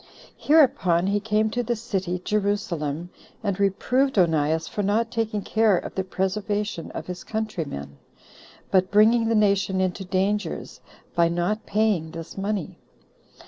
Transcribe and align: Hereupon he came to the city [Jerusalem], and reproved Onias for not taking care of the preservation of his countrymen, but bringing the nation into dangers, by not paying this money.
Hereupon 0.35 1.05
he 1.05 1.19
came 1.19 1.51
to 1.51 1.61
the 1.61 1.75
city 1.75 2.17
[Jerusalem], 2.25 3.11
and 3.43 3.59
reproved 3.59 4.17
Onias 4.17 4.67
for 4.67 4.81
not 4.81 5.11
taking 5.11 5.43
care 5.43 5.77
of 5.77 5.93
the 5.93 6.03
preservation 6.03 6.89
of 6.93 7.05
his 7.05 7.23
countrymen, 7.23 7.99
but 8.71 8.89
bringing 8.89 9.29
the 9.29 9.35
nation 9.35 9.79
into 9.79 10.03
dangers, 10.03 10.81
by 11.13 11.29
not 11.29 11.67
paying 11.67 12.09
this 12.09 12.35
money. 12.35 12.79